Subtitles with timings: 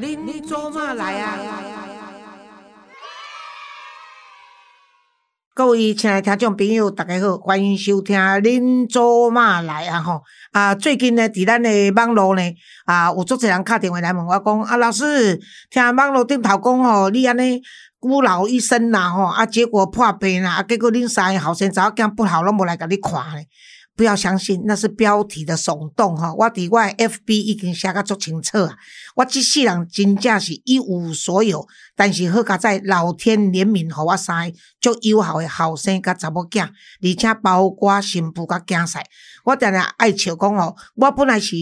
[0.00, 1.36] 恁做嘛来啊？
[5.52, 10.22] 各位亲爱的听众朋友，大家好，欢迎收听《恁做嘛来啊》吼
[10.52, 10.72] 啊！
[10.76, 12.42] 最近呢，伫咱的网络呢
[12.84, 15.36] 啊，有足侪人敲电话来问我讲啊，老师，
[15.68, 17.60] 听网络顶头讲吼，你安尼
[17.98, 23.48] 孤老一生啦吼啊，结果破病啦，啊，结果恁三个后生查某囝不好，拢无来甲你看咧。
[23.98, 26.32] 不要相信，那是标题的耸动哈！
[26.32, 28.76] 我伫我 FB 已经写甲足清楚啊！
[29.16, 31.66] 我即世人真正是一无所有，
[31.96, 39.02] 但是好佳在老天怜悯，互我生个足友好的后生甲查某囝，而且包括新妇甲囝婿，
[39.44, 41.56] 我定定爱笑讲哦，我本来是。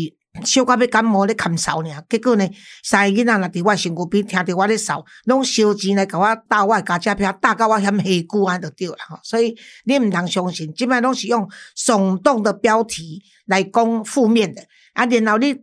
[0.45, 2.49] 小可要感冒咧咳嗽尔，结果呢，
[2.83, 9.19] 三个囡仔若伫我身躯边，听着我咧嗽，拢烧钱来甲我搭我加车票，搭到我嫌下久安就对啦吼。
[9.23, 14.63] 所以你毋通相信，即摆拢是用耸动的标题来讲负面的，
[14.95, 15.57] 啊，然后你。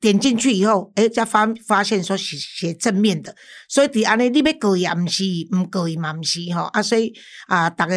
[0.00, 3.36] 点进去以后，诶，才发发现说是写正面的，
[3.68, 7.12] 所以伫安尼你要过伊也毋是，毋过伊嘛毋是吼，啊，所以
[7.46, 7.94] 啊，逐个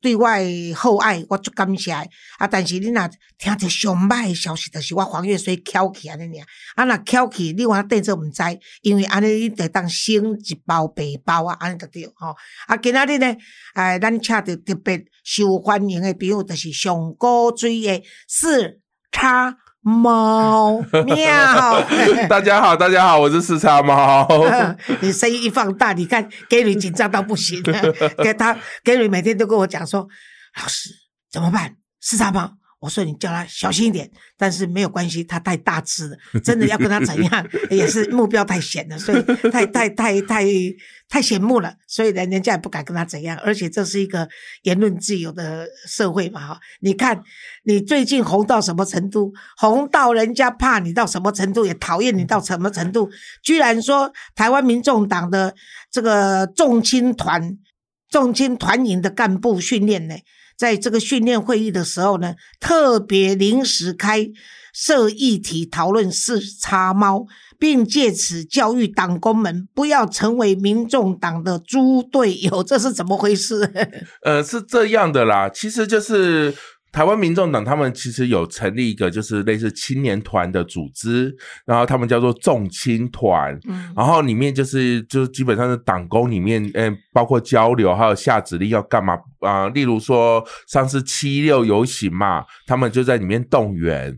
[0.00, 0.26] 对我
[0.74, 8.42] 厚爱，我足感谢，啊，但是你若听着上歹诶消息，就是我黄月水翘起安尼尔，啊，若翘起，你话对做毋知，
[8.82, 12.34] 因为安尼你得当省一包白包啊，安尼就对吼，
[12.66, 13.36] 啊，今仔日呢，
[13.74, 18.80] 诶，咱请着特别受欢迎诶比如，就是上古水诶四
[19.12, 19.56] 叉。
[19.84, 21.82] 猫喵！
[22.26, 24.26] 大家好，大家好，我是四叉猫。
[25.00, 27.62] 你声音一放大，你看 Gary 紧张到不行。
[28.24, 30.08] 给他 Gary 每天都跟我讲说
[30.58, 30.88] ：“老师
[31.30, 31.76] 怎么办？
[32.00, 32.52] 四叉猫。”
[32.84, 40.44] 我说你叫他小心一点，但是没有关系，他太大只了，真的要跟他怎样 也是目标太险了，所以太太太太
[41.08, 43.38] 太显目了，所以人人家也不敢跟他怎样。
[43.42, 44.28] 而且这是一个
[44.64, 46.60] 言论自由的社会嘛，哈！
[46.80, 47.22] 你看
[47.62, 49.32] 你最近红到什么程度？
[49.56, 53.10] 红到人家怕你到什么程度，也讨厌你到什么程度？
[53.42, 55.54] 居然说台湾民众党的
[55.90, 57.56] 这个重青团、
[58.10, 60.14] 重青团营的干部训练呢？
[60.56, 64.28] 在这个训练会议的时候呢，特别临时开
[64.72, 67.26] 设议题讨论四叉猫，
[67.58, 73.70] 并借此教育党工们不要成为民众党的猪队友，这是怎么回事？
[74.22, 76.54] 呃，是这样的啦，其实就是。
[76.94, 81.34] 台湾民众党他们其实有成立一个就是类似青年团的组织，
[81.66, 89.68] 然后他们叫做众青团，嗯，然后里面就是就是基本上是党工里面，嗯，包括交流还有下指令要干嘛啊？
[89.70, 94.16] 例如说上次七六游行嘛，他们就在里面动员。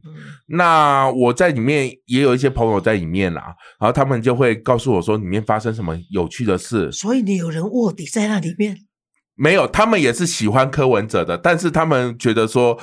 [0.48, 6.93] 那我在里面也有一些朋友在里面啦，然后他们就会告诉我说里面发生什么有趣的事。
[6.93, 8.76] 所以你有人卧底在那里面。
[9.36, 12.78] 没有，他们也是喜欢柯文哲的，但是他们觉得说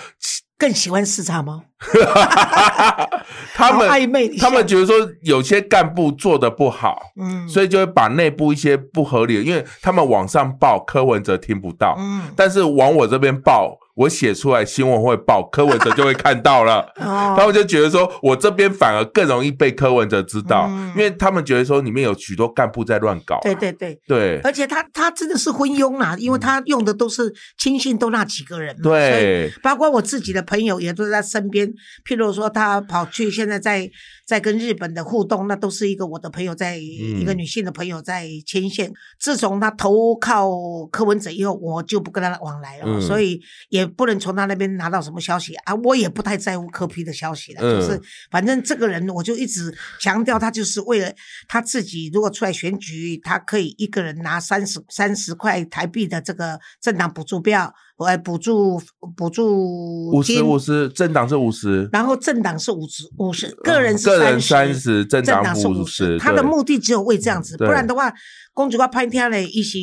[0.57, 1.63] 更喜欢视察吗？
[3.53, 13.77] 他们暧昧，他们觉得说有些干部做的不好，嗯，所以就会把内部一些不合理的，因为他们往上报柯文哲听不到，嗯，但是往我这边报。
[13.95, 23.39] 我写出来新闻会报，柯文哲就会看到了， 他们就觉得说我这边反而更容易被柯文哲知道，因为他们觉得说里面有许多干部在乱搞。
[23.43, 23.99] 对对对。
[24.07, 31.67] 对，而且他他真的是昏庸啊，因为他用的都是亲信都那几个人，对，包括我自己的朋友也都在身边。
[32.07, 33.89] 譬如说他跑去现在在
[34.25, 38.91] 在跟日本的互动，那都是一个我的朋友在一个女性的朋友在牵线。
[39.17, 40.51] 自从他投靠
[40.91, 43.39] 柯文哲以后，我就不跟他往来了，所以
[43.69, 43.89] 也。
[43.95, 45.75] 不能从他那边拿到什么消息啊！
[45.83, 48.01] 我也不太在乎科批的消息了，就是
[48.31, 51.13] 反正这个人，我就一直强调他就是为了
[51.47, 52.09] 他自己。
[52.11, 58.81] 如果出来选举，他可以一个人拿三十三十块台币的这个政党补助票，来补助
[59.15, 66.17] 补助五十五十，政党是五十，然后政党是五十五十，个人是三十，政党是五十。
[66.19, 68.13] 他的目的只有为这样子，不然的话，
[68.53, 69.79] 公主要拍天嘞，一些。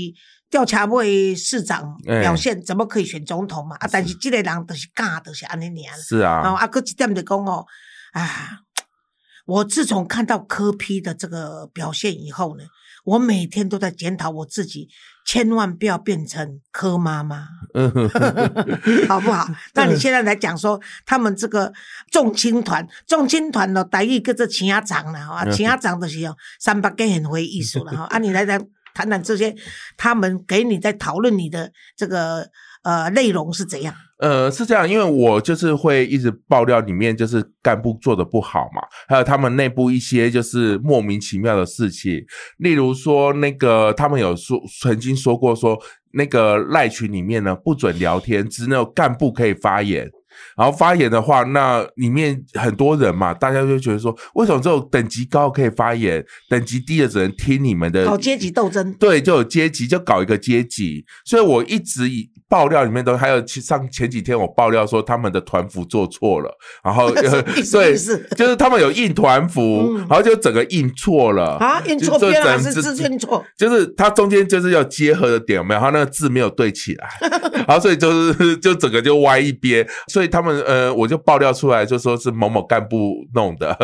[0.51, 3.77] 调查为市长表现，怎么可以选总统嘛？
[3.77, 5.97] 啊，但是这个人都是假，都是安尼样。
[5.97, 6.41] 是啊。
[6.43, 7.65] 然后啊，哥一点就讲哦，
[8.11, 8.59] 啊，
[9.47, 12.65] 我自从看到柯批的这个表现以后呢，
[13.05, 14.89] 我每天都在检讨我自己，
[15.27, 17.49] 千万不要变成柯妈妈，
[19.09, 19.49] 好不好？
[19.75, 21.73] 那你现在来讲说，他们这个
[22.11, 28.05] 重青团，重青团呢，待遇跟这青鸭长了啊，青鸭长的是哦，三百个很会艺术了哈。
[28.05, 28.61] 啊，你来来。
[28.93, 29.55] 谈谈这些，
[29.97, 32.51] 他们给你在讨论你的这个
[32.83, 33.95] 呃内容是怎样？
[34.21, 42.23] 呃，是这样，因为我就是会一直爆料里面就是干部做的不好嘛，还有他们内部一些就是莫名其妙的事情，
[42.59, 45.79] 例如说那个他们有说曾经说过说
[46.13, 50.09] 那个赖群里面呢不准聊天，只有干部可以发言。
[50.57, 58.07] 然后发言的话，那里面很多人嘛，大家就觉得说，为什么只有等级高可以发言，等级低的只能听你们的？
[58.07, 61.05] 搞阶级斗争，对，就有阶级，就搞一个阶级。
[61.27, 66.53] 所以我一直以爆料里面都还有，上前几天我爆料说他们的团服做错了，
[66.83, 67.97] 然后 对，
[68.37, 71.57] 就是他们有印团服，然后就整个印错了。
[71.59, 73.45] 啊，印错边还是字印错？
[73.57, 77.09] 就是它中间就是要结合的点没有，它那个字没有对起来，
[77.69, 83.77] 然后所以就是就整个就歪一边，所以他们呃，我就爆料出来就说是某某干部弄的，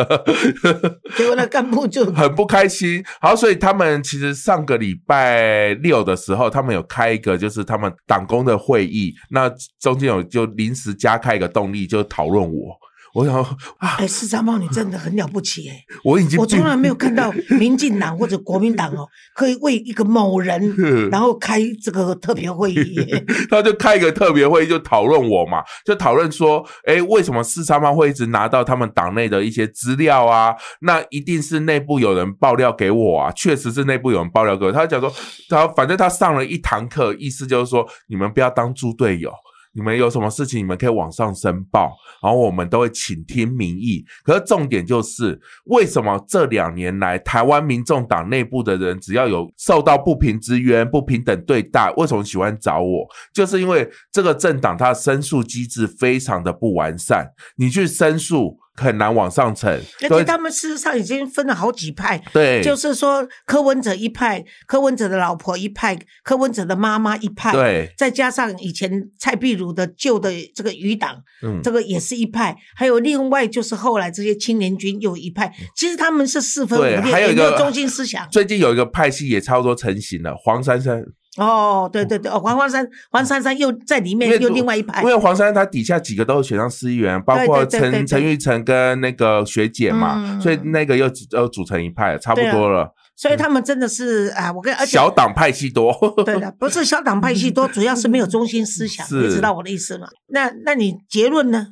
[1.15, 9.49] 结果那干部就很不开心，好所以他们其实上个礼拜六的时候，他们有开一个就是他们党工的会议，那
[9.79, 12.75] 中间有就临时加开一个动力，就讨论我。
[13.13, 13.35] 我想
[13.77, 15.75] 啊，哎，四三八，你真的很了不起哎！
[16.03, 20.75] 我已经我从来没有看到民进党或者国民党哦，可以为一个某人
[21.09, 23.05] 然后开这个特别会议。
[23.49, 30.53] 他就开一个特别会议，就讨论我嘛，就讨论说，哎，为什么四三八会一直拿到他们党内的一些资料啊？
[30.81, 33.31] 那一定是内部有人爆料给我啊！
[33.31, 34.71] 确实是内部有人爆料给我。
[34.71, 35.11] 他讲说，
[35.49, 39.31] 他反正他上了一堂课，意思就是说，你们不要当猪队友。
[39.77, 44.03] 你们有什么事情，你们可以往上申报，然后我们都会倾听民意。
[44.23, 53.07] 可是重点就是，为什么这两年来台湾民众党内部的人，只要有受到不平之冤、不平等对待，为什么喜欢找我？
[53.31, 57.27] 就是因为这个政党它的申诉机制非常的不完善，
[57.57, 58.57] 你去申诉。
[58.77, 59.69] 很难往上层，
[60.09, 62.21] 而且他们事实上已经分了好几派。
[62.31, 67.51] 对，就是说柯文哲一派，柯文哲的老婆一派，柯文哲的妈妈一派。
[67.51, 72.55] 对，再加上以前蔡壁如的旧的这个余党，嗯，这个也是一派。
[72.75, 75.51] 还有另外就是后来这些青年军又一派。
[75.75, 78.27] 其实他们是四分五裂，还有一个中心思想。
[78.29, 81.03] 最近有一个派系也差不多成型了，黄珊珊。
[81.37, 85.01] 哦，对对对，哦，黄黄山黄珊珊又在里面，又另外一派。
[85.01, 92.93] 因为黄珊珊她底下几个都是选上市议员，包括陈陈玉成跟那个学姐嘛，所以那个又又组成一派，差不多了。
[93.15, 95.91] 所以他们真的是啊，我跟而且小党派系多。
[96.25, 100.07] 对的， 不是小党派系多，主要是没有中心思想，你知道我的意思吗？
[100.27, 101.67] 那那你结论呢？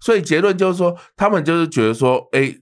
[0.00, 2.54] 所以结论就是说，他们就是觉得说，哎。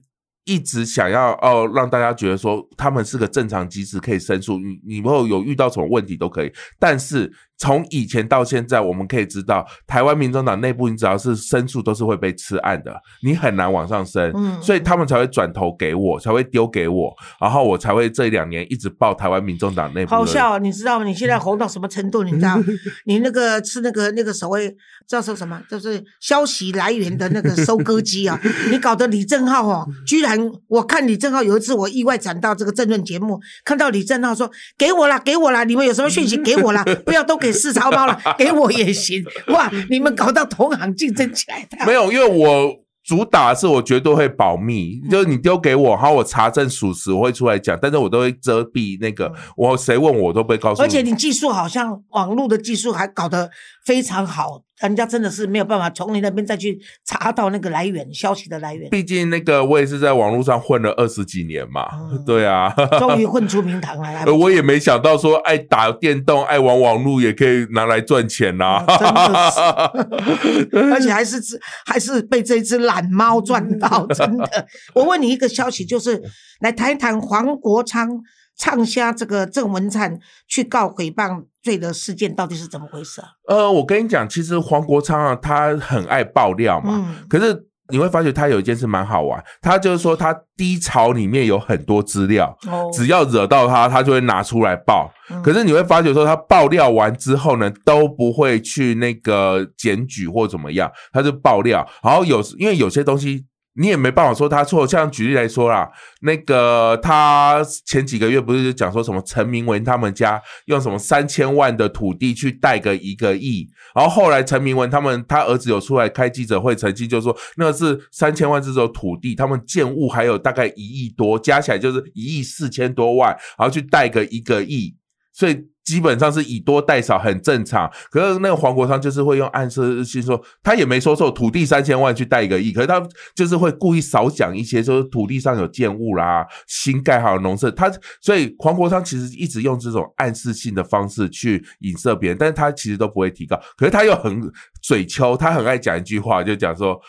[0.49, 4.57] 一直想要哦，让大家觉得说他们是个正常机制，可以申诉。
[4.57, 7.31] 你你们有遇到什么问题都可以，但是。
[7.59, 20.11] 从以前到现在，我们可以知道，台湾民众党内部，你只要是申诉，都是会被吃案的，你很难往上升，嗯，所以他们才会转头给我，才会丢给我，然后我才会这两年一直报台湾民众党内部。
[20.11, 21.05] 好笑，你知道吗？
[21.05, 22.23] 你现在红到什么程度？
[22.23, 22.57] 你知道？
[23.05, 24.73] 你那个吃那个那个所谓
[25.05, 25.61] 叫做什么？
[25.69, 28.39] 就是消息来源的那个收割机啊！
[28.71, 30.39] 你搞得李正浩哦，居然
[30.69, 39.69] 我看李正浩有一次我意外转到这个政论节目，看到李正浩说：“给我啦，给我啦，你们有什么讯息给我啦， 不要都给。”四超包了， 给我也行哇！
[39.89, 50.81] 你们搞到同行竞争起来的，没有，因为我主打是我绝对会保密，就是你丢给我，好，我查证属实，我会出来讲，但是我都会遮蔽那个，我谁问我都不会告诉。
[50.81, 53.49] 而且你技术好像网络的技术还搞得
[53.85, 54.61] 非常好。
[54.81, 58.89] 人家真的是没有办法从你那边再去查到那个来源消息的来源。
[58.89, 61.87] 毕竟那个我也是在网络上混了二十几年嘛，
[62.25, 64.33] 对啊，终于混出名堂来了。
[64.35, 71.37] 我也没想到说爱打电动、爱玩网络也可以拿来赚钱呐，真的是， 而且还是
[71.85, 74.67] 还是被这只懒猫 赚到，真的。
[74.95, 76.21] 我问你一个消息，就是
[76.61, 78.21] 来谈一谈黄国昌。
[78.59, 83.29] 畅销这个郑文灿去告诽谤罪的事件到底是怎么回事啊？
[83.47, 87.15] 呃，我跟你讲，其实黄国昌啊，他很爱爆料嘛。
[87.29, 92.53] 可是你会发觉他有一件事蛮好玩，他就是说他低潮里面有很多资料，
[92.93, 95.09] 只要惹到他，他就会拿出来爆。
[95.41, 101.87] 可是你会发觉说他爆料完之后呢，都不会去那个检举或怎么样，他就爆料。
[102.03, 103.45] 然后有因为有些东西。
[103.75, 105.89] 你也没办法说他错，像举例来说啦，
[106.21, 124.93] 那个他前几个月不是就讲说什么陈明文他们家用什么三千万的土地去贷个一个亿，然后后来陈明文他们他儿子有出来开记者会澄清，就说那是三千万这种土地，他们建物还有大概一亿多，加起来就是一亿四千多万，然后去贷个一个亿，
[125.39, 125.57] 所以。
[125.85, 127.91] 基本上是以多代少，很正常。
[128.11, 132.71] 可是那个黄国昌就是会用暗示性说，他也没说错，土地三千万去贷一个亿。
[132.71, 133.01] 可是他
[133.33, 137.71] 就是会故意少讲一些，说土地上有建物啦，新盖好的农舍。
[137.71, 137.91] 他
[138.21, 143.59] 所以黄国昌其实一直用这种暗示性的方式去影射别人，但是他其实都不会提高。
[143.75, 144.39] 可是他又很
[144.83, 147.01] 嘴秋，他很爱讲一句话，就讲说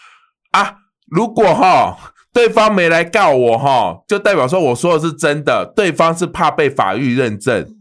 [0.53, 0.75] 啊，
[1.11, 7.77] 如果哈对方没来告我哈，就代表说我说的是真的，对方是怕被法律认证。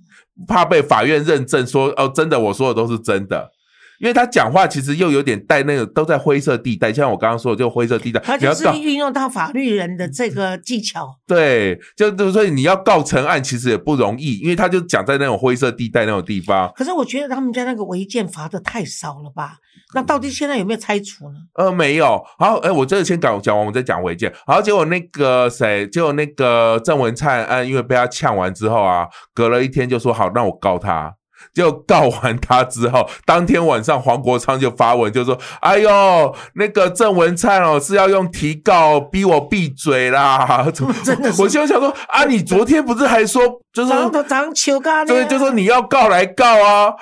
[0.47, 3.51] 怕被法院认证说哦，真的我说的都是真的。
[3.99, 8.19] 因为他讲话其实又有点带那个都在灰色地带，像我刚刚说的，就灰色地带。
[8.21, 11.15] 他就是运用到法律人的这个技巧。
[11.27, 16.71] 对，就就所以你要告成案，其实也不容易，因为他就讲在那种灰色地带那种地方。
[16.75, 19.57] 可是我觉得他们家那个违建罚的太少了吧？
[19.93, 21.35] 那到底现在有没有拆除呢？
[21.55, 22.23] 呃，没有。
[22.37, 24.31] 好，哎，我这个先讲讲完，我再讲违建。
[24.45, 31.15] 好，结果那个谁，结果那个郑文灿，嗯，因为被他呛完之后啊，隔了一天就说好，那我告他。
[31.53, 40.67] 就告完他之后，当天晚上黄国昌就发文就说：“哎呦，那个郑文灿哦是要用提告逼我闭嘴啦！”
[41.03, 43.41] 真的，我就想说啊，你昨天不是还说
[43.73, 46.93] 就是早上求告，对，就说你要告来告啊，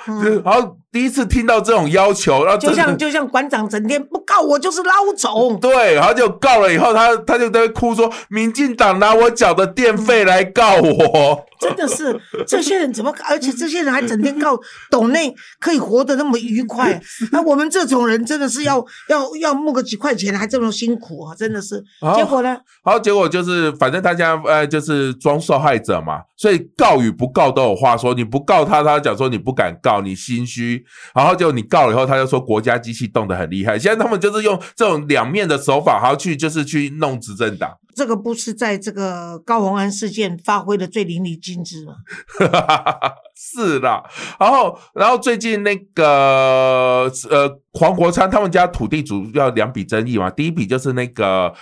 [0.44, 0.77] 然后。
[0.90, 13.14] 第一次听到这种要求，然后就像就像馆长整天不告我就是捞总，对，然后就告了以后，他他就在哭说，民进党拿我缴的电费来告我，真的是这些人怎么？
[13.28, 14.58] 而且这些人还整天告
[14.90, 16.98] 董内可以活得那么愉快，
[17.32, 21.84] 那我们这种人真的是要要要募个几块钱，还这么辛苦啊，真的是。
[22.16, 22.56] 结果呢？
[22.82, 28.14] 好，结果就是反正大家呃就是装受害者嘛，所以告与不告都有话说。
[28.14, 30.77] 你不告他，他讲说你不敢告，你心虚。
[31.14, 33.78] 然后就你告了以后，他就说国家机器动得很厉害。
[33.78, 37.76] 现在他们就是用这种两面的手法，还要去就是去弄执政党。
[37.94, 41.94] 这个不是在这个高鸿安事件发挥的最淋漓尽致吗？
[43.34, 44.04] 是啦。
[44.38, 51.52] 然后，然后最近那个呃黄国昌他们家土地主要两笔争议嘛，第一笔就是那个。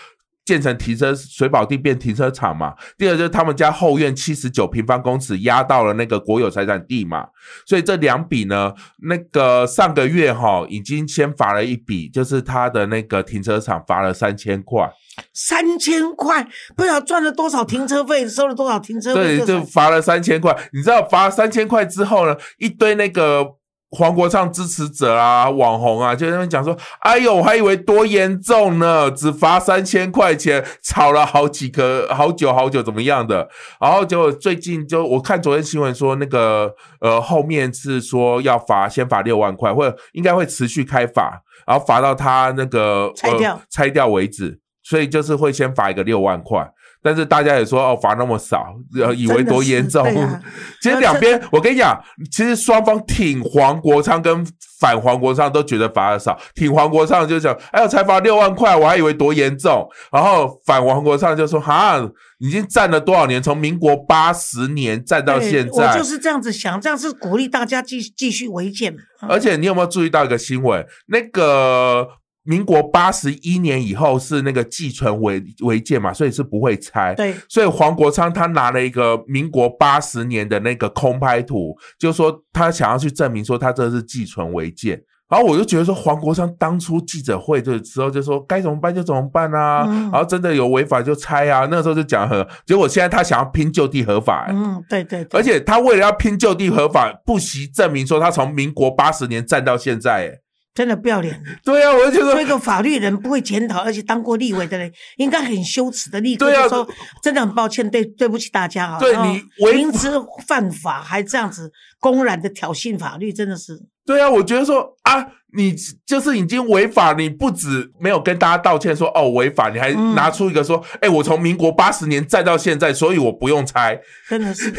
[0.47, 7.27] 建成停车水保地变停车场嘛，第二就是他们家后院七十九平方公尺压到了那个国有财产地嘛，
[7.67, 8.73] 所以这两笔呢，
[9.03, 14.89] 那个上个月哈已经先罚了一笔，就是他的那个停车场罚了三千块，
[15.35, 20.57] 三千块不知道赚了多少停车费，收了多少停车费，对，就罚了三千块。
[20.73, 23.57] 你知道罚三千块之后呢，一堆那个。
[23.91, 33.49] 黄国昌支持者啊，网红啊，就在那边讲说：“哎呦，我还以为多严重呢，只罚三千块钱，吵了好几个好久好久，怎么样的？
[33.81, 46.69] 然后就最近就我看昨天新闻说，那个呃后面是说要罚，先罚六万块，或者应该会持续开罚，然后罚到他那个拆掉拆掉为止，所以就是会先罚一个六万块。”
[47.07, 48.75] 但是大家也说哦，罚那么少，
[49.15, 50.05] 以为多严重。
[50.83, 54.45] 其实两边，我跟你讲，其实双方挺黄国昌跟
[54.81, 56.37] 反黄国昌都觉得罚的少。
[56.57, 59.89] 挺黄国昌就讲，哎呦，才罚六万块，我还以为多严重。
[60.11, 61.97] 然后反黄国昌就说，哈，
[62.39, 63.41] 已经站了多少年？
[63.41, 65.93] 从民国八十年站到现在。
[65.93, 68.97] 我就是这样子想，这样是鼓励大家继继续违建。
[69.29, 70.85] 而且你有没有注意到一个新闻？
[71.07, 72.09] 那个。
[72.47, 77.15] 民国八十一年以后是那个寄存违违建嘛，所以是不会拆。
[77.15, 85.03] 对，所以黄国昌他拿了一个民国八十年的那个空拍图，就说他想要去证明说他这是寄存违建。
[85.29, 94.47] 然后我就觉得说黄国昌当初记者会的时候就说该怎么办就怎么办啊，然后真的有违法就拆啊，那时候就讲和，结果现在他想要拼就地合法。
[94.51, 95.27] 嗯，对对。
[95.33, 100.46] 而且他为了要拼就地合法，不惜证明说他从民国八十年站到现在，哎。
[100.77, 101.43] 真的不要脸！
[101.65, 106.87] 对啊，我就觉得，一个法律人不会检讨，而且当过立委的人，应该很羞耻的立刻就说
[107.23, 109.43] ：“真的很抱歉，对对不起大家啊！”对你
[109.73, 110.11] 明知
[110.47, 113.81] 犯法还这样子公然的挑衅法律，真的是。
[114.05, 115.75] 对啊，我觉得说啊，你
[116.05, 123.99] 就是已经违法，你不止没有跟大家道歉说哦违法，你还拿出一个说，哎，我从民国八十年站到现在，所以我不用拆。
[124.29, 124.71] 真的是，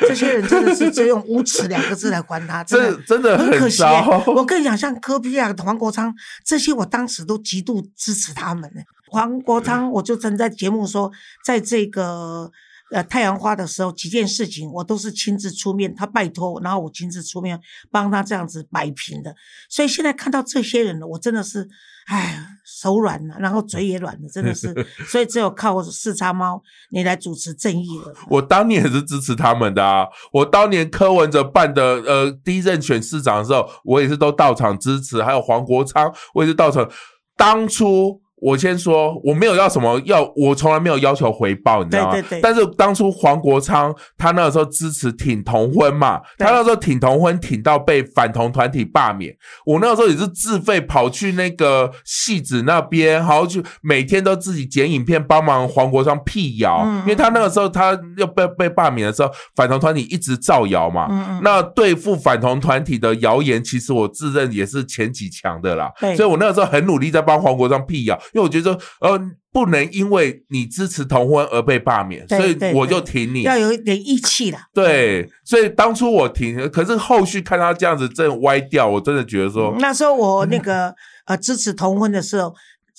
[0.00, 3.82] 这些人真的是只用无耻两个字来还他，真的真的很可惜。
[4.26, 6.12] 我跟你讲，像柯比啊、黄国昌
[6.44, 8.80] 这些，我当时都极度支持他们呢。
[9.08, 11.12] 黄国昌，我就曾在节目说，
[11.44, 12.50] 在这个。
[12.92, 19.34] 呃，太阳花的时候，几件事情我都是亲自出面，他拜托，然后我亲自出面帮他这样子摆平的。
[19.68, 21.68] 所以现在看到这些人了，我真的是，
[22.06, 24.72] 哎，手软了，然后嘴也软了，真的是。
[25.10, 28.14] 所以只有靠四叉猫你来主持正义了。
[28.28, 36.88] 我当年也是支持他们的啊，我当年柯文哲办的呃第一任选市长的时候，我也是都到场支持，还有黄国昌，我也是到场。
[37.36, 38.22] 当初。
[38.38, 42.12] 我先说，我没有要什么要，我从来没有要求回报，你知道吗？
[42.42, 68.20] 但是当初黄国昌他那个时候支持挺同婚嘛，他那时候挺同婚挺到被反同团体罢免，我那个时候也是自费跑去那个戏子那边，然后去每天都自己剪影片帮忙黄国昌辟谣，因为他那个时候他要被被罢免的时候，反同团体一直造谣嘛，那对付反同团体的谣言，其实我自认也是前几强的啦，所以我那个时候很努力在帮黄国昌辟谣。
[68.32, 69.20] 因为我觉得，呃，
[69.52, 74.58] 不能因为你支持同婚而被罢免，所以我就挺你，要有一点义气的。
[74.74, 80.94] 对，所以当初我挺，可是后续看他这样子真歪掉，我真的觉得说，那时候我那个
[81.26, 82.54] 呃支持同婚的时候。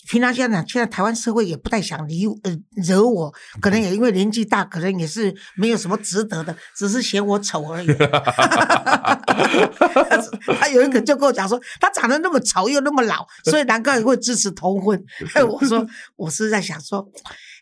[0.09, 7.87] 平常现在现在台湾社会也不太想理呃惹我，可能也因为年纪大，可能也是没有什么值得的，只是嫌我丑而已。
[10.59, 15.03] 他有一个就跟我讲说，他长得那么丑又那么老，所以难怪会支持同婚。
[15.47, 15.85] 我说
[16.15, 17.07] 我是在想说。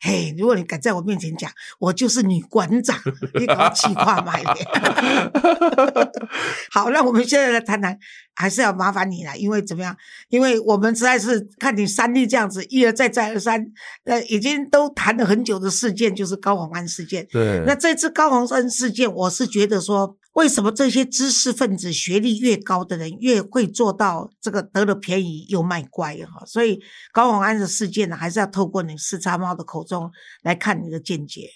[0.05, 2.95] 嘿，如果你敢在我面前讲，我就是女馆长，
[3.39, 6.12] 你搞气话买 的。
[6.69, 7.97] 好，那我们现在来谈谈，
[8.35, 9.97] 还是要麻烦你了，因为怎么样？
[10.29, 13.65] 因为我们实在是看你三弟这样子一而再再而三，
[14.03, 17.25] 呃，已经都谈了很久的事件，就是高洪安事件。
[17.31, 20.15] 对，那这次高洪安事件，我是觉得说。
[20.35, 26.45] 为什么这些知识分子、学历越高的人越会做到这个得了便宜又卖乖哈？
[26.45, 26.81] 所以
[27.13, 30.11] 高宏安的事件呢，还是要透过你四叉猫的口中
[30.43, 31.49] 来看你的见解。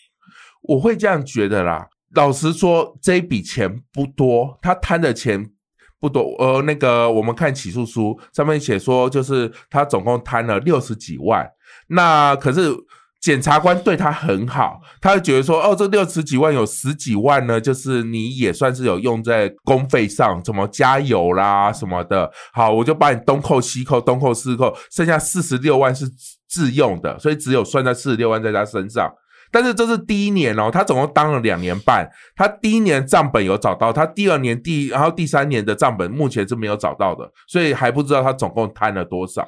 [0.61, 1.87] 我会这样觉得啦。
[2.15, 5.51] 老实说，这一笔钱不多，他贪的钱
[5.99, 6.33] 不多。
[6.39, 11.45] 呃，那个我们看起诉书上面写说，就是他总共贪了六十几万。
[11.87, 12.73] 那可是。
[13.21, 22.31] 检察官对他很好，他会觉得说，哦，这六十几万有十几万呢，就是你也算是有用在公费上，怎么加油啦什么的。
[22.53, 26.05] 好，我就把你东扣西扣，东扣西扣，剩下四十六万是
[26.47, 29.11] 自用的，所以只有算在四十六万在他身上。
[29.51, 39.45] 但是这是第一年哦，他总共当了两年半，他第一年账本有找到，他第二年第然后第三年的账本目前是没有找到的，所以还不知道他总共贪了多少。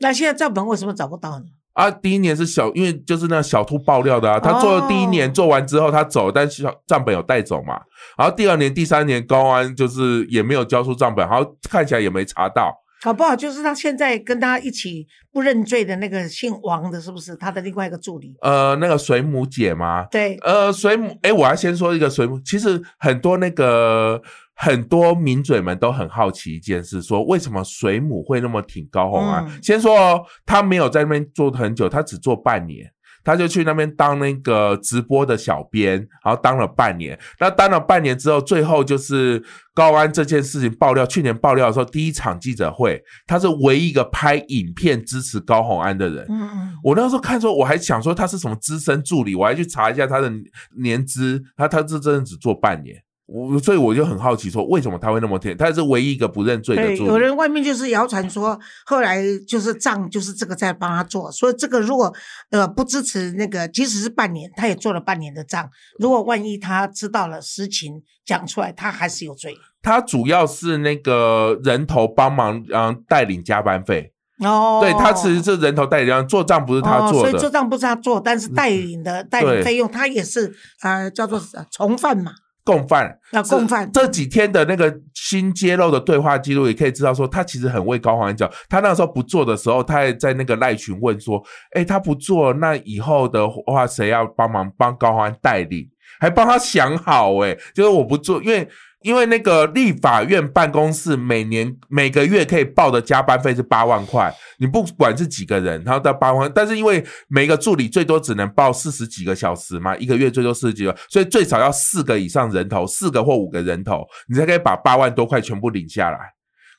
[0.00, 1.46] 那现在账本为什么找不到呢？
[1.78, 4.40] 啊，第一年是小，因为就是那小兔爆料的啊。
[4.40, 7.80] 他做了第一年做完之后，他走，但是账本有带走嘛。
[8.16, 12.74] 然后第二年、第三年高安就是也没有交出账本，然后看起来也没查到。
[13.00, 18.34] 搞不好就是他现在跟他一起不认罪的那个姓王的，是不是他的另外一个助理？
[18.42, 20.04] 呃，那个水母姐吗？
[20.10, 24.20] 对，呃，水母，哎，我要先说一个水母，其实很多那个。
[24.58, 29.46] 很多名嘴们都很好奇一件事，说为什么水母会那么挺高红啊？
[29.62, 32.90] 先说哦，他没有在那边做很久，他只做半年，
[33.22, 37.16] 他就去那边当那个直播的小编，然后当了半年。
[37.38, 39.40] 那当了半年之后，最后就是
[39.72, 46.26] 高安这件事情爆料，去年爆料的时候，第一场记者会，他是唯一一个拍影片支持高红安的人。
[46.28, 50.32] 嗯嗯，我那时候看说，我还想说他是什么资深助理，我还去查一下他的
[50.80, 53.00] 年资，他他这真的只做半年。
[53.28, 55.54] 我所以我就很好奇，说为什么他会那么甜？
[55.54, 56.82] 他是唯一一个不认罪的。
[56.82, 62.10] 对，有人外面就是谣传说，后来就是账就是这个在帮他做，所以这个如果
[62.48, 65.68] 呃不支持那个，即使是半年，他也做了半年的账。
[65.98, 69.54] 如果万一他知道了实情讲出来，他还是有罪。
[69.82, 74.14] 他主要是那个人头帮忙，嗯，带领加班费。
[74.42, 81.38] 哦，对他其实是人头代理，做账不是他做的，所以做账不是他做，但是带领的带领费用他也是啊，叫做
[81.70, 82.32] 从犯嘛。
[82.68, 88.46] 共犯要共犯，这几天的那个新揭露的对话记录也可以知道，说他其实很为高黄安讲。
[88.68, 95.88] 他那时候不做的时候，他还在那个赖群问说：“哎，他不做，那以后的话谁要帮忙帮高黄安代理？
[96.20, 98.68] 还帮他想好，哎，就是我不做，因为。”
[99.02, 116.18] 因为那个立法院办公室每年每个月可以报的加班费是八万块，你不管是几个人，然后到八万，但是因为每个助理最多只能报四十几个小时嘛，一个月最多四十几个，所以最少要四个以上人头，四个或五个人头，你才可以把八万多块全部领下来。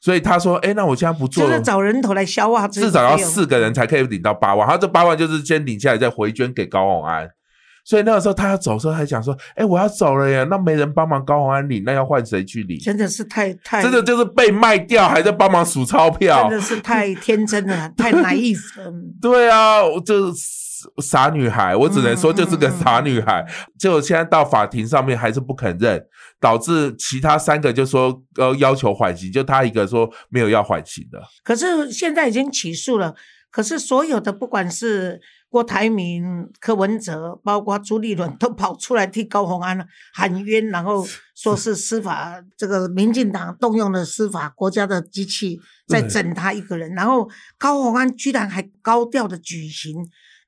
[0.02, 4.66] 所以他说：“哎，那我现在不做，就是找人头来消化，至少要四个人才可以领到八万。
[4.68, 7.30] 他这八万就是先领下来，再回捐给高永安。”
[7.90, 18.60] 所以那个时候他要走的时候，还讲说：“哎，我要走了耶，那没人帮忙高鸿安领，那要换谁去理？”真的是太太，真的就是被卖掉，还在帮忙数钞票，真的是太天真了，太 naive。
[19.20, 20.40] 对啊，就是
[21.02, 23.44] 傻女孩，我只能说就是个傻女孩。
[23.80, 26.00] 结果现在到法庭上面还是不肯认，
[26.40, 31.20] 导致其他三个就说呃要求缓刑，就他一个说没有要缓刑的。
[31.44, 33.16] 可是现在已经起诉了，
[33.50, 35.20] 可是所有的不管是。
[35.50, 49.96] 郭台铭、柯文哲，包括朱立伦， 都跑出来替高鸿安喊冤，然后说是司法这个民进党动用了司法国家的机器在整他一个人，然后高鸿安居然还高调的举行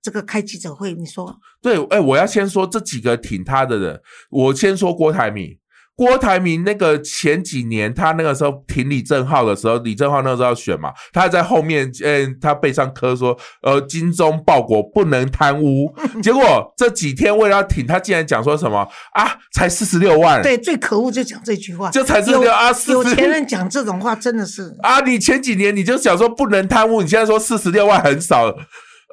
[0.02, 1.36] 这个开记者会，你说？
[1.62, 5.58] 对，哎，我要先说这几个挺他的人，我先说郭台铭。
[5.96, 15.94] 郭台铭那个前几年，他那个时候挺李正浩的时候，李正浩那时候要选嘛，他还在后面，嗯，他背上刻说，呃，精忠报国，不能贪污。
[16.24, 18.80] 结果这几天为了挺他，竟然讲说什么
[19.14, 20.42] 啊，才四十六万。
[20.42, 28.48] 对，最可恶就讲这句话，就才四十六啊，有钱人讲这种话真的是啊，你前几年你就想说不能贪污，你现在说四十六万很少，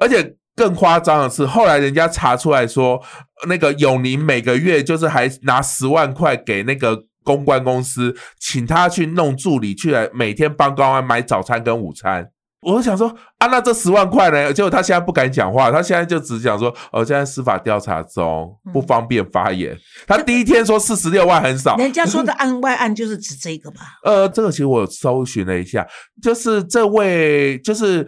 [0.01, 0.35] 而且。
[0.59, 3.01] 更夸张的是，后来人家查出来说，
[3.47, 12.27] 那个永宁每个月就是还拿十万块给那个公关公司，请他去弄助理，去来每天帮高安买早餐跟午餐。
[12.61, 14.51] 我想说啊，那这十万块呢？
[14.51, 19.73] 结果他现在不敢讲话，他现在就只讲说，哦，现在司法调查中，不方便发言。
[20.05, 23.79] 他第一天说四十六万很少，人家说的案外案就是指这个吧？
[24.03, 25.87] 呃，这个其实我搜寻了一下，
[26.21, 28.05] 就是这位就是。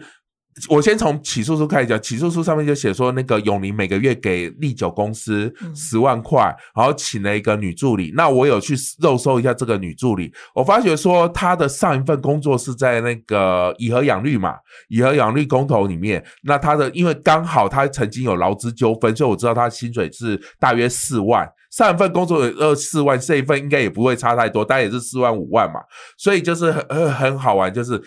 [0.68, 8.12] 我先从起诉书开始讲，起诉书上面就写说，那个永宁每个月给利酒公司十万块，然后请了一个女助理。
[8.14, 14.56] 那我有去肉搜一下这个女助理，我发觉说她的上一份工作是在那个以和养绿嘛，
[14.88, 16.22] 以和养绿公投里面。
[16.42, 21.50] 那她的因为刚好她曾经有劳资纠纷，所以我知道她薪水是大约四万。
[21.70, 25.80] 上一份工作二四万，这一份应该也不会差太多，大概也是四万五万嘛。
[26.18, 28.02] 所以就是很很好玩，就是。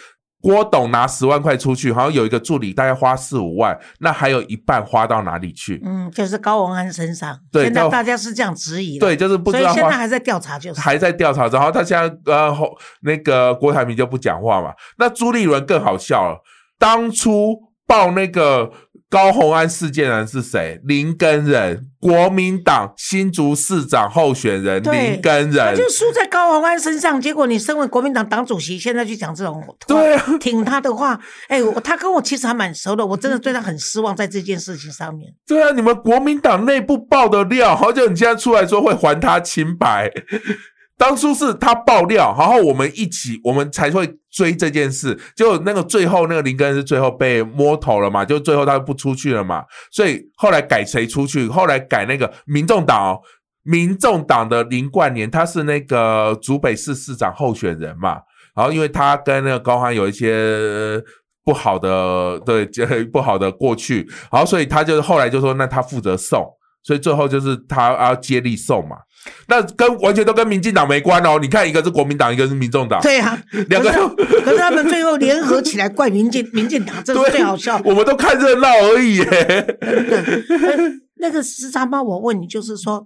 [0.46, 5.82] 郭董拿十万块出去，好像有一个助理大概花四五万，那还有一半花到哪里去？
[5.84, 7.36] 嗯，就是高文安身上。
[7.52, 9.00] 对，现在大家是这样质疑。
[9.00, 9.64] 对，就是不知道。
[9.64, 11.48] 所以现在还在调查，就是还在调查。
[11.48, 12.56] 然后他现在呃，
[13.02, 14.72] 那个郭台铭就不讲话嘛。
[15.00, 16.38] 那朱立伦更好笑了，
[16.78, 18.72] 当初报那个。
[19.16, 20.78] 高鸿安事件人是谁？
[20.84, 27.22] 林根人，国民党新竹市长候选人林根人，他就输在高鸿安身上。
[27.22, 35.34] 结果你身为国民党党主席，现在去讲这种对挺他的话，哎，他跟我其实还蛮熟的，我真的对他很失望在这件事情上面。
[35.48, 40.12] 对啊，你们国民党内部爆的料，好久你现在出来说会还他清白。
[40.98, 45.20] 当初是他爆料，然后我们一起，我们才会追这件事。
[45.36, 48.24] 就那个最后那个林根是最后被摸头了嘛？
[48.24, 49.66] 就最后他不出去了嘛？
[49.92, 51.50] 所以后来改谁出去？
[51.50, 53.20] 后来改那个民众党，
[53.64, 58.22] 民众党的林冠年，他是那个竹北市市长候选人嘛？
[58.56, 61.04] 然后因为他跟那个高欢有一些
[61.44, 62.66] 不好的对
[63.12, 66.48] 不好的过去，然后所以他就后来就说，那他负责送，
[66.84, 68.96] 所以最后就是他要接力送嘛。
[69.48, 73.92] 那跟完全都跟民进党没关哦，你看一个是国民党，一个是民众党，对啊， 两个，
[74.44, 77.82] 可是他们最后联合起来怪民进民进党，这是最好笑。
[77.86, 79.24] 我们都看热闹而已。
[81.18, 83.06] 那个十三猫，我问你，就是说，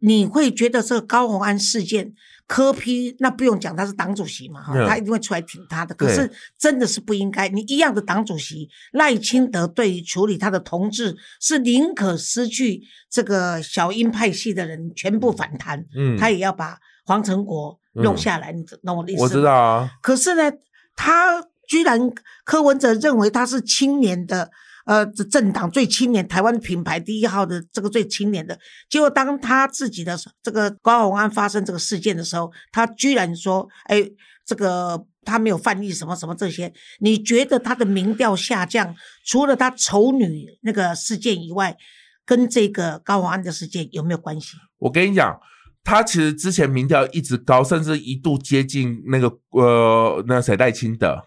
[0.00, 2.12] 你会觉得这个高鸿安事件？
[2.48, 5.94] 柯批那不用讲，他是党主席嘛，哈，他一定会出来挺他的。
[5.94, 19.22] 可是真的是不应该，你一样的党主席赖清德对于处理他的同志是宁可失去这个小鹰派系的人全部反弹，嗯，他也要把黄成国弄下来，你懂我的意思？
[19.22, 19.90] 我知道啊。
[20.00, 20.50] 可是呢，
[20.96, 22.10] 他居然
[22.44, 24.50] 柯文哲认为他是青年的。
[24.88, 34.02] 呃，这政党最青年，台湾品牌第一号的这个最青年的，结果当他自己的这个高鸿安发生这个事件的时候，他居然说：“哎，
[34.46, 38.96] 这个他没有犯意什么什么这些。”你觉得他的民调下降，
[39.26, 41.76] 除了他丑女那个事件以外，
[42.24, 44.56] 跟这个高鸿安的事件有没有关系？
[44.78, 45.38] 我跟你讲，
[45.84, 51.26] 他其实之前民调一直高，甚至一度接近那个呃那谁赖清德，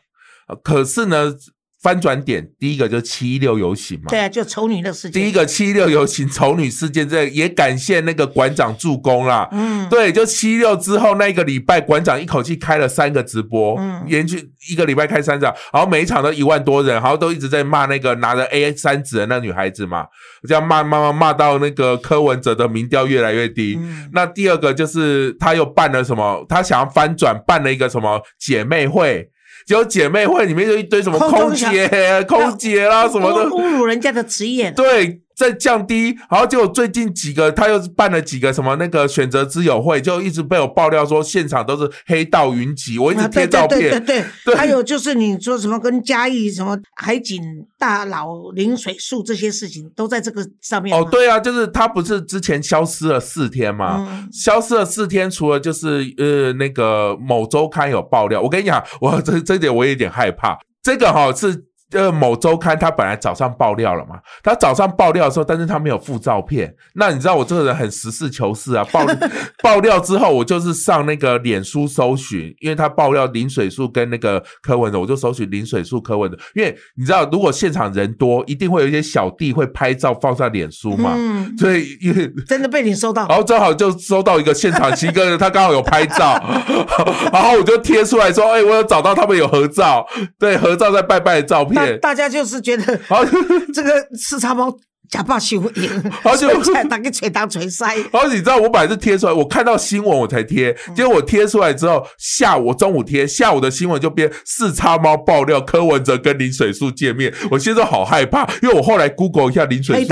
[0.63, 1.35] 可是呢。
[1.81, 4.05] 翻转点，第一个就是七一六游行嘛。
[4.09, 5.21] 对啊，就丑女的事件。
[5.21, 9.49] 第一个七一六游行丑女事件，这也感谢那个馆长助攻啦。
[9.51, 20.05] 嗯，对，就七六之后那个礼拜，馆长一口气开了三个直播，嗯，连续一个礼拜开三场，然后每一场都一万多人，然后都一直在骂那个拿着 A 三纸的那女孩子嘛，
[20.47, 23.79] 这样骂骂骂骂到那个柯文哲的民调越来越低。
[24.13, 26.45] 那第二个就是他又办了什么？
[26.47, 29.31] 他想要翻转，办了一个什么姐妹会。
[29.67, 34.71] 有姐妹会里面就一堆什么空姐、空姐啦什么的，侮辱人家的职业。
[34.71, 35.21] 对。
[35.35, 43.79] 在降低，然后结果最近几个他又办了几个什么那个选择之友会，就一直被我爆料说现场都是黑道云集，我一直贴照片。
[43.79, 47.41] 对对 对，还有就是你说什么跟嘉义什么海景
[47.77, 50.97] 大佬林水树这些事情，都在这个上面。
[50.97, 54.27] 哦，对啊，就是他不是之前消失了四天吗？
[54.31, 61.65] 消失了四天，除了就是呃那个某周刊有爆料，我跟你讲，我这这点我有点害怕，这个哈是。
[61.91, 66.73] 呃，某周刊他本来早上爆料了嘛，他早上爆料的时候，但是他没有附照片。
[66.93, 69.05] 那你知道我这个人很实事求是啊，爆
[69.61, 76.37] 爆料之后，我就是上那个脸书搜寻，因为他爆料林水树跟那个柯文的，我就搜寻林水树柯文的。
[76.55, 81.17] 因为你知道，如果现场人多，一定会有一些小弟会拍照放上脸书嘛，
[81.57, 86.41] 所以因为真的被你收到，然后正好就收到一个现场七个人，他刚好有拍照，
[87.33, 90.05] 然后我就贴出来说，哎，我有找到他们有合照，
[90.39, 91.80] 对，合照在拜拜的照片。
[91.97, 92.99] 大家就是觉得，
[93.73, 94.73] 这个四叉猫
[95.09, 97.83] 假报收赢，而且所以才大家吹东吹西。
[98.13, 110.07] 然后 你知道，我本来是贴出来，我看到新闻我才贴，结果我贴出来之后，下午中午贴，下午的新闻就变四叉猫爆料柯文哲跟林水树见面，我现在好害怕，因为我后来 Google 一下林水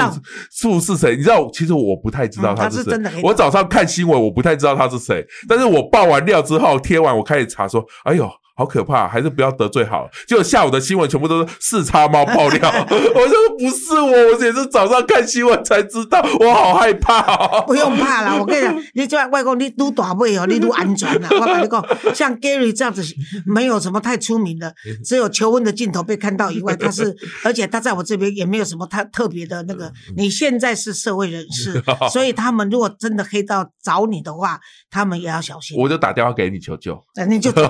[0.52, 3.00] 树树是谁，你知道，其实我不太知道他是谁。
[3.24, 8.30] 我早上看新闻，我不太知道他是谁，但是我爆完料之后贴完，我开始查说，哎呦。
[8.60, 10.10] 好可怕，还是不要得罪好。
[10.28, 17.62] 就下午的新闻全部都是四叉猫爆料， 我说不是我，我也是早上看新闻才知道，我好害怕。
[17.62, 21.30] 不用怕啦，我跟你讲，你这外公你都大尾哦，你都安全啦。
[21.32, 23.02] 我跟你讲，像 Gary 这样子，
[23.46, 29.90] 没有什么太出名的，只有求婚的镜头被看到以外，他是， 而且他在我这边也没有什么太特别的那个。
[30.18, 34.60] 你现在是社会人士， 所以他们如果真的黑到找你的话，
[34.92, 35.78] 他们也要小心。
[35.80, 37.70] 我就打电话给你求救，那你就打。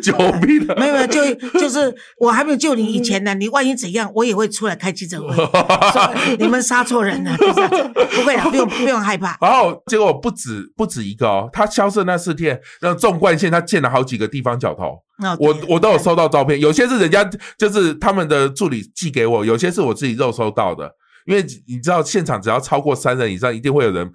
[0.00, 0.66] 救命！
[0.76, 6.36] 没有没有，就就是我还没有救你以前呢，你万一怎样，我也会出来开记者会。
[6.38, 9.36] 你们杀错人了，不会的，不用不用害怕。
[9.40, 14.98] 然后结果不止不止一个哦，他消失那四天，那纵贯线他建了好几个地方角头，
[15.38, 20.90] 我我都有收到照片，有些是人家就是他们的助理寄给我，有些是我自己肉收到的。
[21.26, 24.08] 因为你知道，现场只要超过三人以上，一定会有人。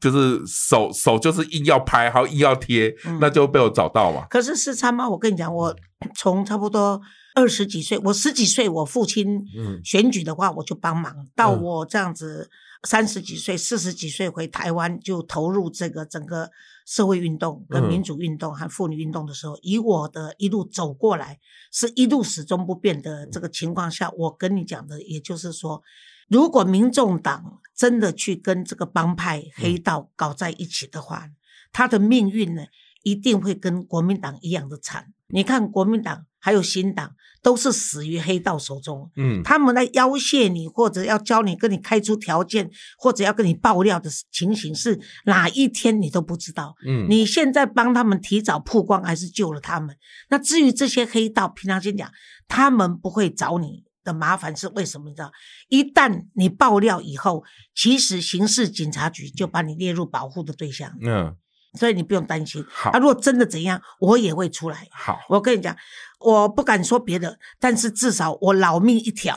[0.00, 4.26] 就是手手就是硬要拍，还硬要贴，那就被我找到嘛。
[4.30, 5.74] 可是四川猫，我跟你讲，我
[6.14, 7.00] 从差不多
[7.34, 9.44] 二十几岁，我十几岁，我父亲
[9.84, 12.48] 选举的话，我就帮忙；到我这样子
[12.86, 16.50] 三十几岁、四十几岁回台湾，就投入这个整个
[16.86, 21.38] 社会运动、跟民主运动和妇女运动的时候，以我的一路走过来，
[21.72, 25.82] 是一路始终不变的这个情况下，我跟你讲的，也就是说。
[26.28, 31.28] 如果民众党真的去跟这个帮派黑道搞在一起的话，
[31.72, 32.62] 他的命运呢，
[33.02, 35.06] 一定会跟国民党一样的惨。
[35.28, 39.10] 你看，国民党还有新党都是死于黑道手中。
[39.16, 46.74] 嗯，他们来要挟你，或者要教你，跟你开出条件，或者要跟你爆料的情形是哪一天你都不知道。
[46.86, 49.94] 嗯，你现在帮他们提早曝光，还是救了他们？
[50.30, 52.10] 那至于这些黑道，平常心讲，
[52.48, 53.84] 他们不会找你。
[54.08, 55.10] 的麻烦是为什么？
[55.10, 55.30] 你知道，
[55.68, 57.44] 一旦你爆料以后，
[57.74, 60.90] 其实刑事警察局就把你列入保护的对象。
[61.04, 61.34] 嗯，
[61.78, 62.64] 所以你不用担心。
[62.70, 64.88] 好，啊，如果真的怎样，我也会出来。
[64.90, 65.76] 好，我跟你讲，
[66.20, 69.36] 我不敢说别的，但是至少我老命一条，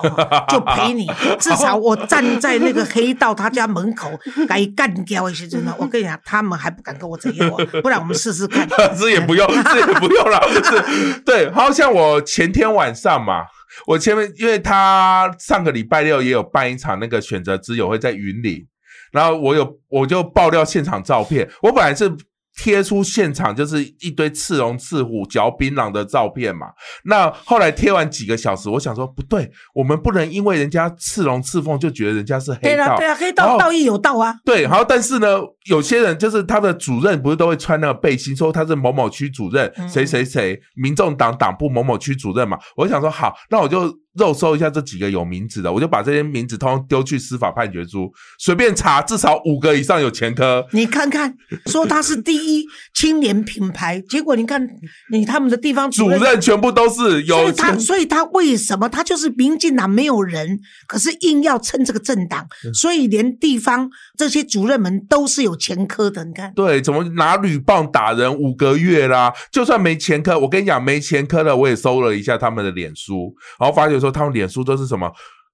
[0.50, 1.06] 就陪你。
[1.40, 4.10] 至少我站在那个黑道他家门口，
[4.48, 5.76] 该干掉一些真的。
[5.78, 7.50] 我跟你讲，他们还不敢跟我怎样，
[7.84, 8.68] 不然我们试试看。
[8.98, 10.42] 这也不用，这也不用了。
[11.26, 13.44] 对，好像我前天晚上嘛。
[13.88, 18.68] 我前面，因为他上个礼拜六也有办一场那个选择之友会在云里，
[19.12, 22.16] 然后我有我就爆料现场照片，我本来是。
[22.58, 26.68] 贴出现场就是一堆刺龙刺虎嚼槟榔的照片嘛。
[27.06, 32.98] 那后来贴完几个小时，我想说不对，我们不能因为人家刺龙刺凤就觉得人家是黑道。
[32.98, 34.36] 对啊，黑道道义有道啊。
[34.44, 42.58] 对，然后但是呢，有些人就是他的主任不是都会穿那个背心，说他是某某区主任，谁谁谁，民众党党部某某区主任嘛。
[42.76, 44.02] 我想说好，那我就。
[44.14, 50.66] 肉搜一下这几个有名字的，我就把这些名字通通丢去司法判决书，随便查，至少五个以上有前科。
[50.72, 51.36] 你看看，
[51.68, 54.68] 说他是第一青年品牌，结果你看
[55.12, 57.38] 你他们的地方主任全部都是有。
[57.38, 66.26] 所以他，所以他为什么他就是民进党没有人，可是硬要撑这个政党，所以连地方这些主任们都是有前科的。
[66.26, 69.34] 你看，对，怎么拿铝棒打人五个月啦？
[69.52, 74.10] 就算没前科，我跟你讲，没前科的我也搜了一下他们的脸书，然后发现。
[74.10, 75.12] 说他们脸书都是什么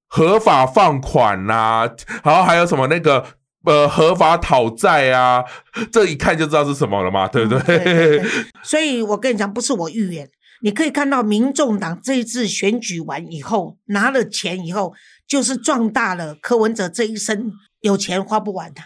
[0.07, 1.87] 合法放款呐，
[2.23, 3.25] 然后还有什么那个
[3.65, 5.43] 呃合法讨债啊，
[5.91, 8.23] 这一看就知道是什么了嘛，对不对？
[8.63, 10.29] 所以我跟你讲，不是我预言，
[10.61, 14.93] 你可以看到民众党这一次选举完以后拿了钱以后，
[15.27, 18.81] 就是壮大了柯文哲这一生有钱花不完的。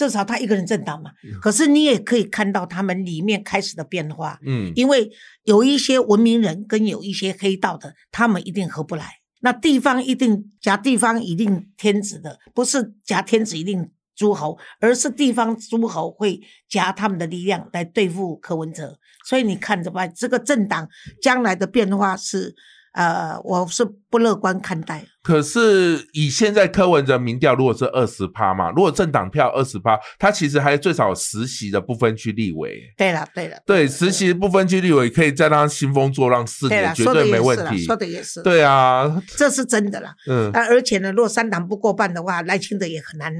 [0.00, 1.10] 至少他一个人政党嘛，
[1.42, 5.10] 可是你也可以看到他们里面开始的变化，嗯，因为
[5.44, 9.04] 有一些文明人跟有一些黑道的，他们一定合不来。
[9.40, 18.98] 那地方一定夹地方一定天子的，不是夹天子一定诸侯，而是地方诸侯会夹他们的力量来对付柯文哲。
[19.28, 20.88] 所以你看着吧，这个政党
[21.20, 22.54] 将来的变化是，
[22.92, 25.04] 呃，我是不乐观看待。
[25.22, 32.80] 可是以现在柯文哲民调如果是二十趴嘛，如果政党票二十趴，他其实还最少实习的部分区立委。
[32.96, 37.84] 对了，对了，对实习部分区立委可以再让兴风作浪四年，绝对没问题。
[37.84, 40.14] 说的也是，对啊，这是真的啦。
[40.26, 43.32] 嗯，而且呢，如果三党不过半的话，赖清德也很难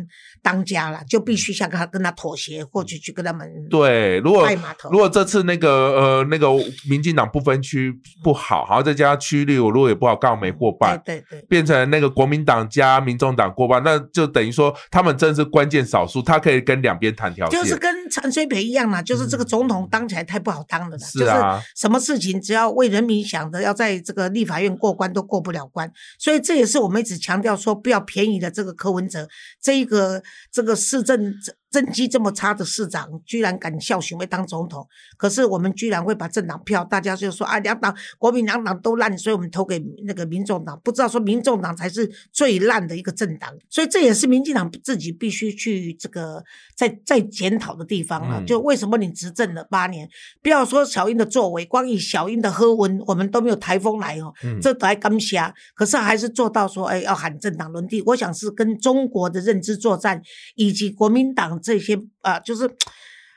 [0.43, 4.19] 当家了，就必须想跟他跟他妥协，或者去跟他们对。
[4.19, 4.47] 如果
[4.91, 6.49] 如果这次那个呃那个
[6.89, 7.91] 民进党不分区
[8.23, 29.29] 不好，然后再加区据率我如果也不好，刚好没过半，对对对，变成那个国民党加民众党过半，那就等于说他们真是关键少数，他可以跟两边谈条件，就是跟陈水扁一样嘛，就是这个总统当起来太不好当了啦，是啊，什么事情只要为人民想的，要在这个立法院过关都过不了关，所以这也是我们一直强调说不要便宜的这个柯文哲
[29.63, 30.23] 这一个
[30.53, 31.35] 这个市政。
[31.71, 34.85] 政绩这么差的市长，居然敢效行为当总统，
[35.17, 46.43] 可是我们居然会把政党票，大家就说啊，两党国民两党都烂，所以我们投给那个民众党，不知道说民众党才是最烂的一个政党，所以这也是民进党自己必须去这个
[46.75, 48.43] 在在检讨的地方了。
[48.45, 50.09] 就为什么你执政了八年，
[50.43, 60.21] 不要说小英的作为，光以小英的喝温，我们都没有台风来哦，这还刚下，可是还是做到说，哎，要喊政党轮替，我想是跟中国的认知作战
[60.57, 61.60] 以及国民党。
[61.63, 62.69] 这些啊，就是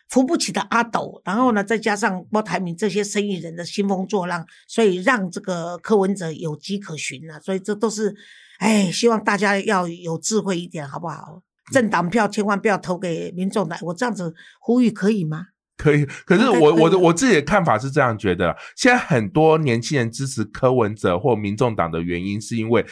[0.10, 7.40] 扶不起的阿斗，然后呢，再加上郭台铭这些生意人的兴风作浪，所以让这个柯文哲有机可循了。
[7.40, 8.16] 所以这都是，
[8.60, 11.42] 哎，希望大家要有智慧一点，好不好？
[11.72, 15.48] 政党票千万不要投给民众党，我这样子呼吁可以吗？
[15.78, 22.86] 可以，可是我我的我自己的看法是这样觉得，现在很多年轻人支持柯文哲或民众党的原因，是因为。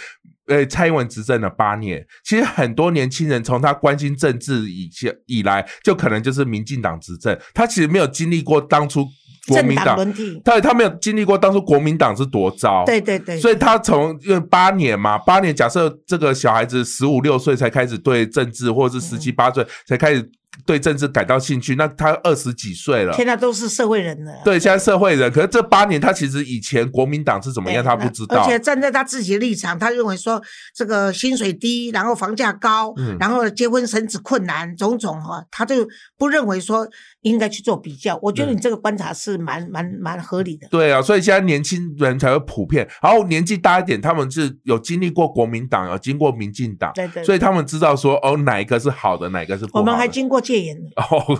[0.48, 9.06] 呃，蔡英文执政了八年，其实很多年轻人从他关心政治以前以来，就可能就是民进党执政，他其实没有经历过当初
[9.48, 20.32] 国民党轮替，他他没有经历过当初国民党是多糟，对对对，所以他从因为八年嘛，八年假设这个小孩子十五六岁才开始对政治，或者是十七八岁才开始。
[20.66, 24.34] 对政治感到兴趣，那他二十几岁了，现在都是社会人了。
[24.44, 28.42] 对，现在社会人，可是这八年他其实以前国民党是怎么样，他不知道。
[28.42, 30.42] 而且站在他自己的立场，他认为说
[30.76, 35.88] 这个薪水低，然后房价高，然后结婚生子困难，种种哈，他就
[36.18, 36.88] 不认为说
[37.22, 38.20] 应该去做比较。
[38.22, 40.68] 我觉得你这个观察是蛮蛮蛮合理的。
[40.70, 49.80] 对啊，所以现在年轻人才会普遍，然后年纪大一点，他们是有经历过国民党，有经过民进党，对对，所以他们知道说哦，哪一个是好的，哪一个是不好。
[49.80, 50.42] 我们还经过。
[50.42, 51.40] 戒严哦，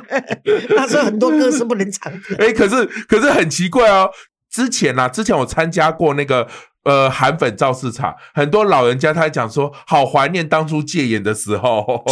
[0.74, 2.18] 那时候很多歌是不能唱的。
[2.38, 4.10] 哎，可是可是很奇怪哦，
[4.50, 6.48] 之前啊，之前我参加过那个。
[6.84, 12.04] 呃，韩粉造市场，很多老人家他讲说，好怀念当初戒严的时候，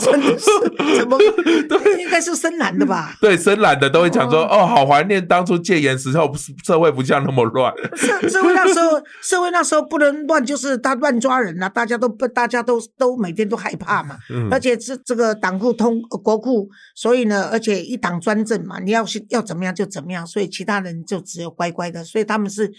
[0.00, 0.46] 真的是
[0.98, 1.16] 怎么？
[1.68, 3.16] 对，应该是深蓝的吧？
[3.20, 6.32] 对，深蓝的都会讲说，哦，好怀念当初戒严时候，
[6.64, 7.72] 社会不像那么乱。
[7.94, 14.16] 社社会那时候，社会那时候不能乱，就是他乱抓人啊，大家都不，大家都都每天都害怕嘛。
[14.30, 14.48] 嗯。
[14.50, 22.72] 而且是这个党库通国库，所以呢，而且一党专政嘛，你要是要怎么样就怎么样，所以其他人就只有乖乖的，所以他们是。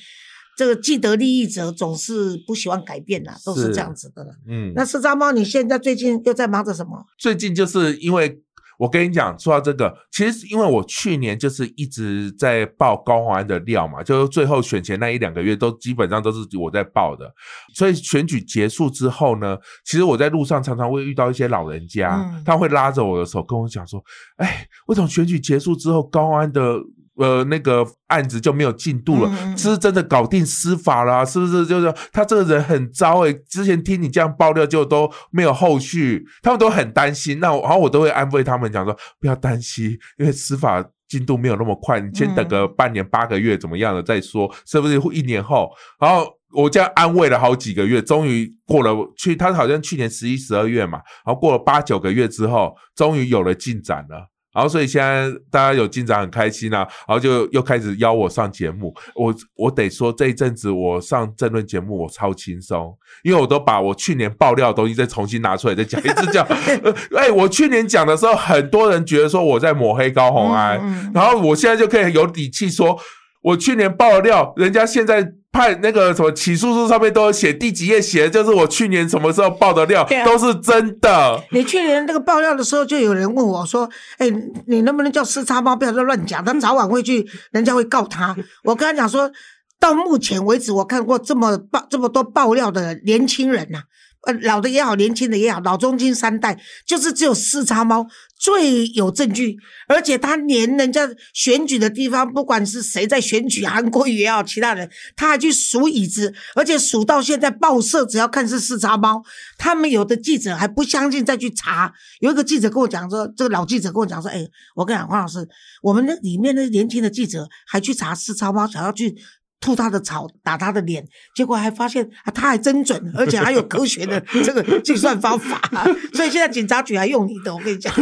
[0.56, 4.24] 这个既得利益者总是不喜欢改变呐，都是这样子的。
[4.48, 7.04] 嗯，那四张猫，你现在最近又在忙着什么？
[7.18, 8.40] 最近就是因为
[8.78, 17.32] 我跟你讲，说到这个，其实因为我去年就是一直在报高宏安的料嘛，就是最后选前那一两个月都基本上都是我在报的。
[17.74, 24.04] 所以选举结束之后呢，其实我在路上常常会遇到一些老人家，他会拉着我的手跟我讲说
[24.38, 26.78] ：“哎，为什么选举结束之后高安的？”
[27.16, 31.24] 呃，那个案子就没有进度了，是真的搞定司法了？
[31.24, 33.34] 是不是就是他这个人很糟诶？
[33.48, 37.40] 之前听你这样爆料，就都没有后续，他们都很担心。
[37.40, 45.70] 那然后我都会安慰他们讲说，不要担心，因为司法进度没有那么快，你先等个半年八个月怎么样的再说，是不是一年后？
[46.00, 54.33] 然后我这样安慰了好几个月，终于过了去，他好像去年十一、十二月嘛，然后过了八九个月之后，终于有了进展了。
[54.54, 58.94] 然后，所以现在大家有进展很开心啊，然后就又开始邀我上节目。
[59.16, 66.32] 我我得说，这一阵子我上政论节目我超轻松，因为我都把我去年爆料的东西再重新拿出来再讲一次。
[66.32, 66.46] 讲，
[67.18, 72.98] 哎，我去年讲的时候，很多人觉得说我在抹黑高红安，然后我现在就可以有底气说，
[73.42, 75.34] 我去年爆料，人家现在。
[75.54, 81.40] 派那个什么起诉书上面都有写第几页写的就是我去年什么时候爆的料都是真的。
[81.52, 83.88] 你去年那个爆料的时候，就有人问我说
[84.18, 84.28] ：“哎，
[84.66, 86.44] 你能不能叫四叉猫不要再乱讲？
[86.44, 88.36] 他早晚会去，人家会告他。
[88.66, 89.32] ”我跟他讲说，
[89.80, 93.84] 到目前为止，我看过这么爆这么多爆料的年轻人呐。
[94.24, 98.08] 呃，老的也好，年轻的也好，老中青三代，就是只有四叉猫
[98.38, 99.58] 最有证据，
[99.88, 109.22] 而且他连人家选举的地方，不管是谁在选举，韩国瑜也好，其他人，他还去数椅子，而且数到现在报社只要看是四叉猫，
[109.58, 111.92] 他们有的记者还不相信，再去查。
[112.22, 115.46] 有一个记者跟我讲说，这个老记者跟我讲说，哎，我跟你讲，黄老师，
[115.82, 119.16] 我们那里面那年轻的记者还去查四叉猫，想要去。
[119.64, 121.02] 吐他的草，打他的脸，
[121.34, 125.62] 结果还发现啊，他还真准， 而且还有科学的 这个计算方法，
[126.14, 127.94] 所以现在警察局还用你的，我跟你讲。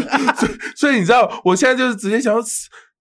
[0.75, 2.35] 所以你知道，我现在就是直接想，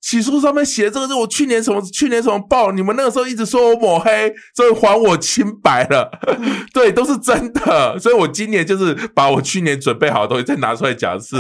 [0.01, 6.11] 起诉上面写这个是我去年什么去年什么报，你们那个时候一直说我抹黑，所以还我清白了，
[6.73, 11.37] 对，都是真的，所以我今年就是把我去年准备好的东西再拿出来讲是，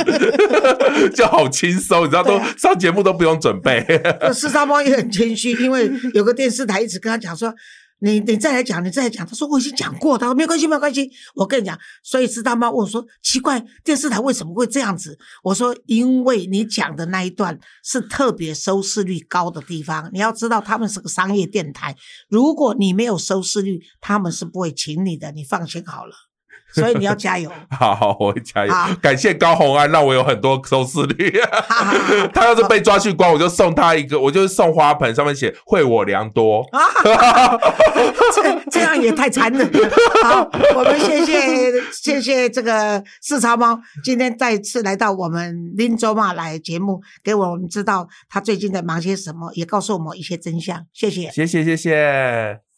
[1.15, 3.85] 就好轻松，你知道都上节目都不用准备。
[4.33, 7.55] 四三猫也很谦虚，因为有个电视台一直跟他讲说。
[8.01, 9.27] 你你再来讲，你再来讲。
[9.27, 11.11] 他说我已经讲过，他说没关系，没关系。
[11.35, 12.71] 我跟你讲，所以知道吗？
[12.71, 15.19] 我说奇怪，电视台为什么会这样子？
[15.43, 20.11] 我说因为你讲的那一段是特别收视率高的地方。
[20.13, 21.95] 你要知道，他们是个商业电台，
[22.29, 25.33] 如果你没有收视率，他们是不会请你的。
[25.33, 26.30] 你放心好了。
[26.73, 28.73] 所以你要加油， 好好，我会加油。
[29.01, 31.41] 感谢高红安，让我有很多收视率。
[32.33, 36.65] 他要是被抓去关，我就送他一个，我就送花盆，上面写“惠我良多”。
[38.35, 39.91] 这这样也太残忍了。
[40.23, 50.87] 好，我们谢谢谢谢这个四超猫，今天再次来到我们林州嘛来节目，给我们知道他最近在忙些什么，也告诉我们一些真相。
[50.93, 52.70] 谢谢，谢谢，谢谢。